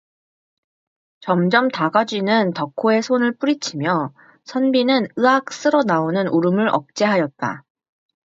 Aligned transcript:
점점 1.19 1.67
다가쥐는 1.69 2.53
덕호의 2.53 3.03
손을 3.03 3.37
뿌리치며 3.37 4.11
선비는 4.45 5.09
으악 5.19 5.53
쓸어 5.53 5.83
나오는 5.85 6.27
울음을 6.27 6.69
억제하였다. 6.69 7.63